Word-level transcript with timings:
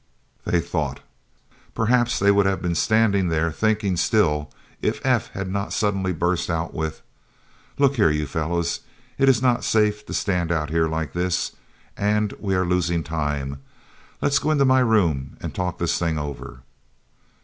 They 0.45 0.61
thought. 0.61 1.01
Perhaps 1.75 2.17
they 2.17 2.31
would 2.31 2.47
have 2.47 2.59
been 2.59 2.73
standing 2.73 3.27
there 3.27 3.51
thinking 3.51 3.95
still, 3.97 4.51
if 4.81 4.99
F. 5.05 5.27
had 5.33 5.47
not 5.47 5.73
suddenly 5.73 6.11
burst 6.11 6.49
out 6.49 6.73
with: 6.73 7.03
"Look 7.77 7.97
here, 7.97 8.09
you 8.09 8.25
fellows, 8.25 8.79
it 9.19 9.29
is 9.29 9.43
not 9.43 9.63
safe 9.63 10.03
to 10.07 10.13
stand 10.15 10.51
out 10.51 10.71
here 10.71 10.87
like 10.87 11.13
this, 11.13 11.51
and 11.95 12.33
we 12.39 12.55
are 12.55 12.65
losing 12.65 13.03
time. 13.03 13.61
Let 14.23 14.31
us 14.31 14.39
go 14.39 14.49
into 14.49 14.65
my 14.65 14.79
room 14.79 15.37
and 15.39 15.53
talk 15.53 15.77
this 15.77 15.99
thing 15.99 16.17
over." 16.17 16.61